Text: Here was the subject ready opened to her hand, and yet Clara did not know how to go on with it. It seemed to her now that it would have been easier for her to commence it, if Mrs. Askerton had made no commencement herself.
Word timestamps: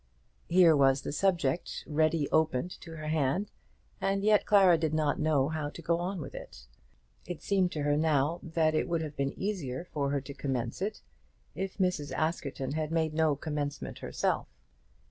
Here 0.49 0.75
was 0.75 1.03
the 1.03 1.11
subject 1.11 1.83
ready 1.85 2.27
opened 2.31 2.71
to 2.81 2.95
her 2.95 3.05
hand, 3.09 3.51
and 4.01 4.23
yet 4.23 4.47
Clara 4.47 4.75
did 4.75 4.95
not 4.95 5.19
know 5.19 5.47
how 5.49 5.69
to 5.69 5.81
go 5.83 5.99
on 5.99 6.19
with 6.19 6.33
it. 6.33 6.65
It 7.27 7.43
seemed 7.43 7.71
to 7.73 7.83
her 7.83 7.95
now 7.95 8.39
that 8.41 8.73
it 8.73 8.89
would 8.89 9.03
have 9.03 9.15
been 9.15 9.37
easier 9.39 9.85
for 9.85 10.09
her 10.09 10.19
to 10.21 10.33
commence 10.33 10.81
it, 10.81 11.03
if 11.53 11.77
Mrs. 11.77 12.11
Askerton 12.13 12.71
had 12.71 12.91
made 12.91 13.13
no 13.13 13.35
commencement 13.35 13.99
herself. 13.99 14.47